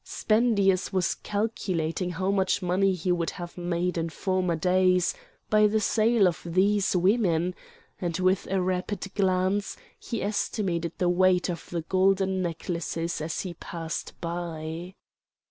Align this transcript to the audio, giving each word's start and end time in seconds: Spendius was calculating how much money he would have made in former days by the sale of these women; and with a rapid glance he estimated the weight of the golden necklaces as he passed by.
Spendius 0.03 0.91
was 0.91 1.13
calculating 1.13 2.09
how 2.09 2.31
much 2.31 2.63
money 2.63 2.93
he 2.95 3.11
would 3.11 3.29
have 3.37 3.55
made 3.55 3.99
in 3.99 4.09
former 4.09 4.55
days 4.55 5.13
by 5.51 5.67
the 5.67 5.79
sale 5.79 6.27
of 6.27 6.41
these 6.43 6.95
women; 6.95 7.53
and 7.99 8.17
with 8.17 8.47
a 8.49 8.59
rapid 8.63 9.13
glance 9.13 9.77
he 9.99 10.23
estimated 10.23 10.93
the 10.97 11.07
weight 11.09 11.49
of 11.51 11.69
the 11.69 11.83
golden 11.83 12.41
necklaces 12.41 13.21
as 13.21 13.41
he 13.41 13.53
passed 13.53 14.19
by. 14.19 14.95